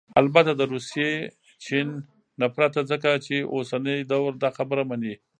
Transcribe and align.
البته 0.19 0.51
دروسي، 0.61 1.09
چين... 1.65 1.87
نه 2.39 2.47
پرته، 2.55 2.79
ځكه 2.91 3.11
چې 3.25 3.35
اوسنى 3.53 3.95
دور 4.11 4.31
داخبره 4.43 4.83
مني 4.89 5.13